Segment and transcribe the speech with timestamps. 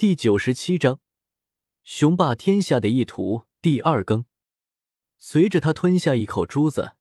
[0.00, 0.98] 第九十七章
[1.82, 4.24] 雄霸天下的意图第二更。
[5.18, 6.92] 随着他吞下一口珠子，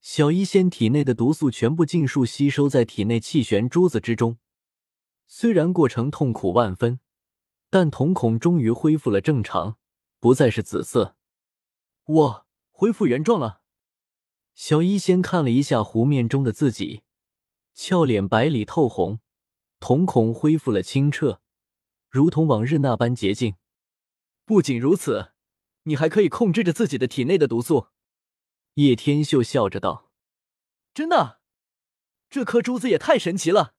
[0.00, 4.38] 小医仙体内的毒素全部尽数吸收在体内气旋珠子之中。
[5.26, 7.00] 虽然过程痛苦万分，
[7.68, 9.76] 但瞳孔终于恢复了正常，
[10.18, 11.14] 不再是紫色。
[12.06, 13.60] 我恢复原状了。
[14.54, 17.02] 小医仙看了一下湖面中的自己，
[17.74, 19.20] 俏脸白里透红，
[19.78, 21.41] 瞳孔恢复了清澈，
[22.12, 23.56] 如同往日那般洁净。
[24.44, 25.32] 不仅如此，
[25.84, 27.88] 你还可以控制着自己的体内的毒素。
[28.74, 30.10] 叶天秀笑着道
[30.92, 31.40] ：“真的，
[32.28, 33.74] 这颗珠子也太神奇了！”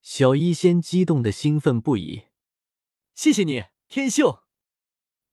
[0.00, 2.24] 小医仙激动的兴奋不已。
[3.14, 4.44] 谢谢你，天秀。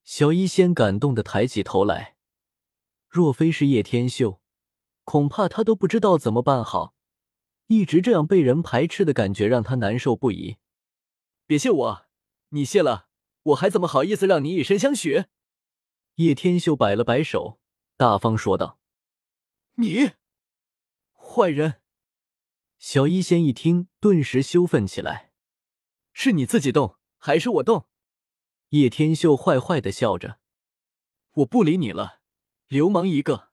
[0.03, 2.17] 小医仙感动的抬起头来，
[3.07, 4.41] 若非是叶天秀。
[5.05, 6.93] 恐怕他都不知道怎么办好，
[7.67, 10.57] 一直这样被人排斥的感觉让他难受不已。
[11.51, 12.05] 别谢我，
[12.51, 13.09] 你谢了，
[13.43, 15.25] 我还怎么好意思让你以身相许？
[16.15, 17.59] 叶天秀摆了摆手，
[17.97, 18.80] 大方说道
[19.75, 20.11] ：“你
[21.11, 21.81] 坏人！”
[22.80, 25.33] 小医仙一听，顿时羞愤起来
[26.13, 27.86] ：“是你自己动，还是我动？”
[28.71, 30.39] 叶天秀坏坏的笑着
[31.43, 32.21] ：“我不理你了，
[32.69, 33.49] 流氓一个！”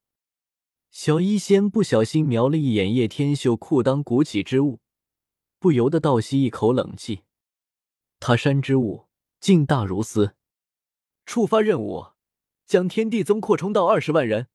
[0.93, 4.79] 小医仙不小心瞄了一眼叶天秀裤裆鼓起之物，
[5.59, 7.25] 不由得倒吸一口冷气。
[8.21, 9.09] 他山之物
[9.41, 10.35] 竟大如斯！
[11.25, 12.09] 触发任务：
[12.67, 14.49] 将天地宗扩充到二十万人，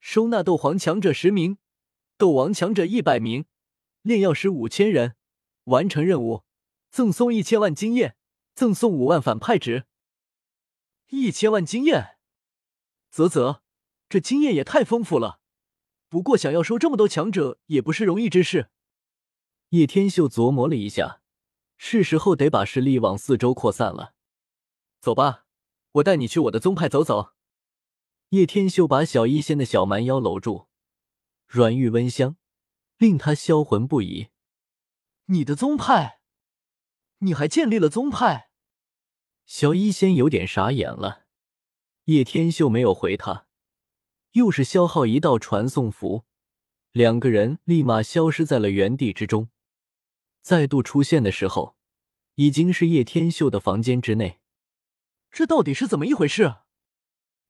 [0.00, 1.58] 收纳斗皇强者十名，
[2.16, 3.46] 斗王强者一百名，
[4.02, 5.16] 炼药师五千人。
[5.64, 6.44] 完成任务，
[6.90, 8.16] 赠送一千万经验，
[8.54, 9.84] 赠送五万反派值。
[11.08, 12.16] 一千万经验，
[13.10, 13.62] 啧啧，
[14.08, 15.40] 这经验也太丰富了。
[16.08, 18.70] 不过，想要收这么多强者也不是容易之事。
[19.68, 21.20] 叶天秀琢磨了一下，
[21.78, 24.14] 是时候得把势力往四周扩散了。
[25.00, 25.46] 走吧，
[25.92, 27.32] 我带你去我的宗派走走。
[28.30, 30.66] 叶天秀把小医仙的小蛮腰搂住，
[31.46, 32.36] 软玉温香，
[32.98, 34.28] 令他销魂不已。
[35.26, 36.20] 你的宗派？
[37.20, 38.50] 你还建立了宗派？
[39.46, 41.24] 小医仙有点傻眼了。
[42.04, 43.46] 叶天秀没有回他。
[44.32, 46.24] 又是消耗一道传送符，
[46.92, 49.48] 两个人立马消失在了原地之中。
[50.42, 51.77] 再度出现的时候，
[52.38, 54.38] 已经是叶天秀的房间之内。
[55.28, 56.58] 这到底是怎么一回事？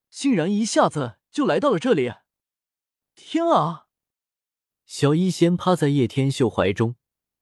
[0.08, 2.14] 竟然一下子就来到了这里！
[3.14, 3.88] 天啊！
[4.86, 6.96] 小医仙趴在叶天秀怀中，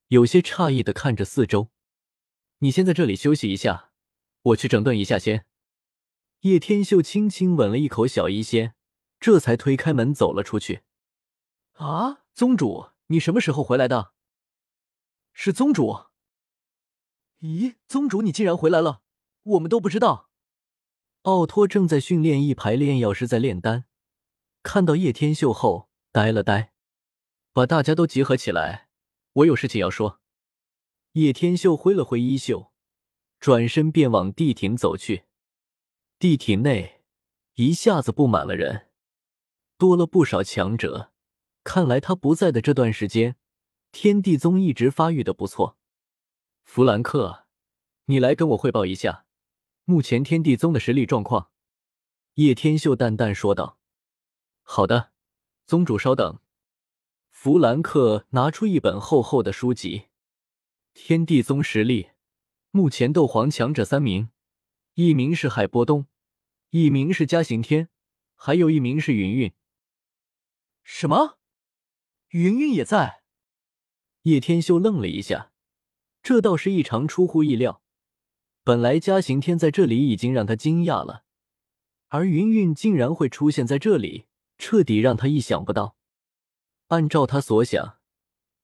[0.08, 1.70] 有些诧异的看着四周。
[2.58, 3.92] 你先在这里休息一下，
[4.42, 5.46] 我去整顿一下先。
[6.40, 8.74] 叶天秀轻轻吻了一口小医仙。
[9.20, 10.82] 这才推开门走了出去。
[11.74, 14.12] 啊，宗主，你什么时候回来的？
[15.32, 16.06] 是宗主。
[17.46, 19.02] 咦，宗主，你竟然回来了，
[19.44, 20.30] 我们都不知道。
[21.22, 23.84] 奥托正在训练一排炼药师在炼丹，
[24.62, 26.72] 看到叶天秀后呆了呆，
[27.52, 28.88] 把大家都集合起来，
[29.32, 30.20] 我有事情要说。
[31.12, 32.72] 叶天秀挥了挥衣袖，
[33.38, 35.24] 转身便往地庭走去。
[36.18, 37.02] 地庭内
[37.54, 38.88] 一下子布满了人。
[39.78, 41.12] 多了不少强者，
[41.62, 43.36] 看来他不在的这段时间，
[43.92, 45.78] 天地宗一直发育的不错。
[46.66, 47.46] 弗兰克，
[48.06, 49.24] 你来跟我汇报一下
[49.84, 51.50] 目前天地宗的实力状况。”
[52.34, 53.78] 叶天秀淡淡说道。
[54.62, 55.12] “好的，
[55.64, 56.40] 宗主稍等。”
[57.30, 60.08] 弗兰克拿出一本厚厚的书籍。
[60.92, 62.10] 天地宗实力，
[62.72, 64.30] 目前斗皇强者三名，
[64.94, 66.06] 一名是海波东，
[66.70, 67.88] 一名是嘉行天，
[68.34, 69.52] 还有一名是云云。
[70.82, 71.38] 什么？
[72.30, 73.22] 云云也在？
[74.22, 75.52] 叶天秀愣了一下，
[76.26, 77.80] 这倒是异常出乎意料。
[78.64, 81.22] 本来嘉刑天在这里已经让他惊讶了，
[82.08, 84.26] 而云云竟然会出现在这里，
[84.58, 85.96] 彻底让他意想不到。
[86.88, 87.98] 按照他所想，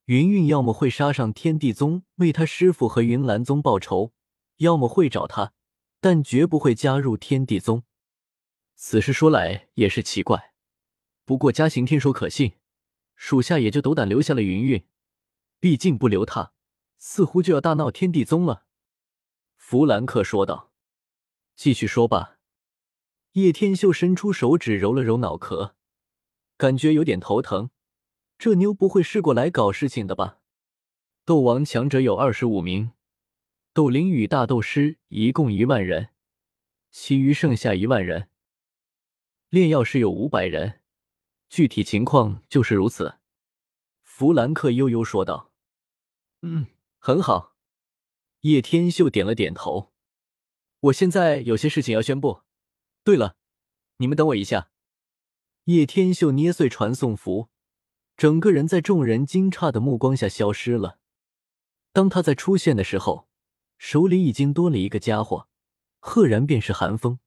[0.07, 4.11] 云云要么会杀上天地宗为他师傅和云岚宗报仇，
[4.57, 5.53] 要么会找他，
[6.01, 7.83] 但绝不会加入天地宗。
[8.75, 10.53] 此事说来也是奇怪。
[11.23, 12.55] 不过嘉行天说可信，
[13.15, 14.85] 属下也就斗胆留下了云云。
[15.61, 16.51] 毕竟不留他，
[17.05, 18.65] 似乎就要大闹天地宗了。
[19.57, 20.71] 弗兰克说道
[21.53, 22.39] ：“继续说吧。”
[23.33, 25.75] 叶天秀伸出手指揉了揉脑壳，
[26.55, 27.71] 感觉有点头疼。
[28.37, 30.39] 这妞不会是过来搞事情的吧？
[31.25, 32.93] 斗王强者有二十五名，
[33.73, 36.11] 斗灵与大斗师一共一万人，
[36.89, 38.29] 其余剩下一万人。
[39.49, 40.79] 炼药师有五百人。
[41.49, 43.15] 具体情况就是如此，
[44.01, 45.51] 弗兰克悠悠说道
[46.41, 46.67] ：“嗯，
[47.05, 47.57] 很好。”
[48.47, 49.91] 叶天秀点了点头。
[50.79, 52.43] 我现在有些事情要宣布。
[53.03, 53.35] 对了，
[53.97, 54.71] 你们等我一下。
[55.65, 57.49] 叶天秀捏碎传送符，
[58.15, 60.99] 整个人在众人惊诧的目光下消失了。
[61.91, 63.27] 当他在出现的时候，
[63.77, 65.49] 手里已经多了一个家伙，
[65.99, 67.19] 赫然便是寒风。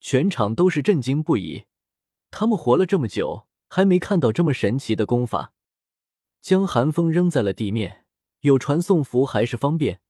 [0.00, 1.64] 全场都是震惊不已。
[2.30, 5.54] 他们活了这么久，还没看到这么神奇的功法。
[6.42, 8.01] 将寒风扔在了地面，
[8.42, 10.00] 有传送符还是方便，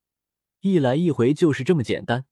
[0.61, 2.27] 一来一回就是这么简单。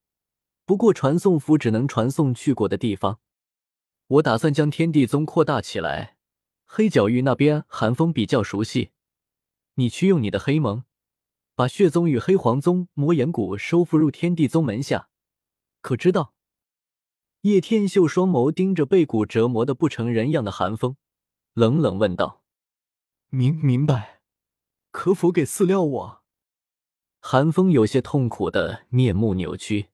[0.64, 3.20] 不过传送符只能传送去过的地方。
[4.06, 6.16] 我打算将天地宗扩大起来，
[6.64, 8.92] 黑角域那边寒风比较熟悉，
[9.74, 10.84] 你去用你的黑盟，
[11.54, 15.10] 把血宗与黑黄宗魔岩谷收复入天地宗门下，
[15.82, 16.34] 可知道？
[17.42, 20.96] 叶天秀双眸盯着被蛊折磨的不成人样的寒风，
[21.52, 22.42] 冷冷问道
[23.28, 24.19] ：“明明白，
[24.90, 26.22] 可否给饲料我？”
[27.20, 29.90] 寒风有些痛苦的面目扭曲。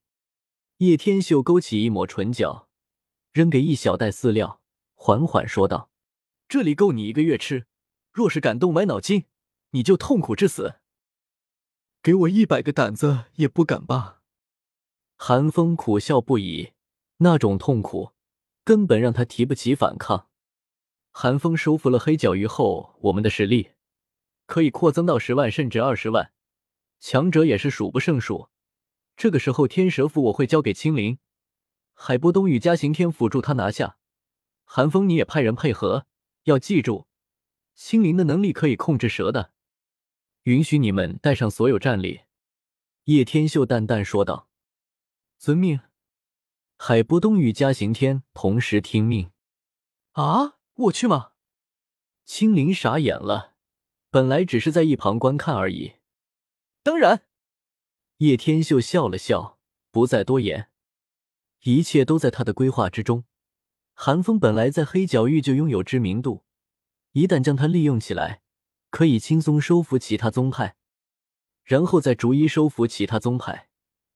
[0.78, 2.68] 叶天秀勾起一抹唇角。
[3.32, 4.62] 扔给一小袋饲料，
[4.94, 5.90] 缓缓说道
[6.48, 7.66] ：“这里够你一个月吃。
[8.10, 9.26] 若是敢动歪脑筋，
[9.72, 10.76] 你就痛苦至死。
[12.02, 14.22] 给我一百个胆子也不敢吧？”
[15.18, 16.72] 寒风苦笑不已，
[17.18, 18.12] 那种痛苦
[18.64, 20.28] 根本让他提不起反抗。
[21.10, 23.72] 寒风收服了黑角鱼后，我们的实力
[24.46, 26.32] 可以扩增到十万甚至二十万，
[26.98, 28.48] 强者也是数不胜数。
[29.16, 31.18] 这个时候，天蛇符我会交给青灵。
[31.92, 33.96] 海波东与嘉行天辅助他拿下
[34.64, 36.06] 寒风，你也派人配合。
[36.44, 37.06] 要记住，
[37.74, 39.52] 青灵的能力可以控制蛇的，
[40.44, 42.22] 允许你们带上所有战力。
[43.04, 44.48] 叶天秀淡淡说道
[45.38, 45.80] ：“遵命。”
[46.78, 49.30] 海波东与嘉行天同时听命。
[50.12, 51.32] 啊，我去吗？
[52.24, 53.55] 青灵傻眼了，
[54.16, 55.96] 本来只是在一旁观看而已。
[56.82, 57.24] 当然，
[58.16, 59.58] 叶天秀笑了笑，
[59.90, 60.70] 不再多言。
[61.64, 63.24] 一切都在他的规划之中。
[63.92, 66.46] 韩风本来在黑角域就拥有知名度，
[67.12, 68.40] 一旦将他利用起来，
[68.88, 70.76] 可以轻松收服其他宗派，
[71.62, 73.68] 然后再逐一收服其他宗派，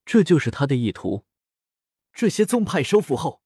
[0.07, 1.27] 这就是他的意图。
[2.15, 3.43] 这些宗派收服后，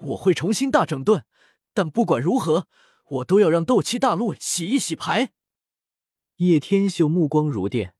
[0.00, 1.26] 我会重新大整顿。
[1.74, 2.66] 但不管如何，
[3.08, 5.34] 我都要让斗气大陆洗一洗牌。
[6.38, 7.96] 叶天秀目光如电，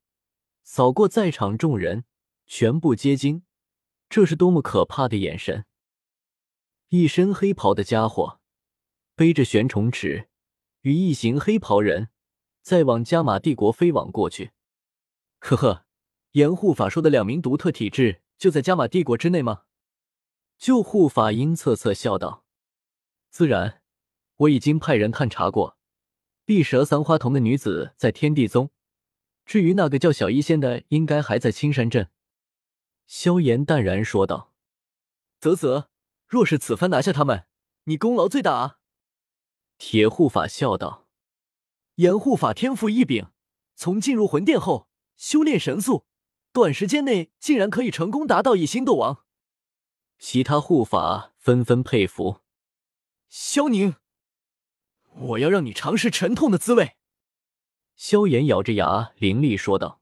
[0.62, 2.04] 扫过在场众人，
[2.46, 3.42] 全部皆惊。
[4.08, 5.66] 这是多么可怕的眼神！
[6.90, 8.38] 一身黑袍的家伙
[9.16, 10.28] 背着玄虫尺，
[10.82, 12.10] 与一行黑袍人
[12.62, 14.52] 在往加玛帝国飞往过去。
[15.40, 15.84] 呵呵，
[16.32, 19.64] 严护法说的两名独特体质就在加玛帝国之内吗？
[20.56, 22.44] 救护法阴恻恻笑道
[23.30, 23.82] ：“自然，
[24.36, 25.77] 我已经派人探查过，
[26.48, 28.70] 碧蛇三花瞳的女子在天地宗，
[29.44, 32.08] 至于那个叫小医仙的，应该还在青山镇。”
[33.06, 34.54] 萧炎淡然说道
[35.40, 35.90] ：“啧啧，
[36.26, 37.44] 若是此番拿下他们，
[37.84, 38.78] 你功劳最大啊！”
[39.76, 41.06] 铁护法笑道
[41.96, 43.26] ：“炎护法天赋异禀，
[43.74, 46.06] 从进入魂殿后修炼神速，
[46.54, 49.22] 短时间内竟然可以成功达到一星斗王。”
[50.18, 52.40] 其他护法纷纷佩服。
[53.28, 53.96] 萧宁，
[55.20, 56.96] 我要让你尝试沉痛的滋味。”
[57.96, 60.00] 萧炎咬着牙凌厉说道。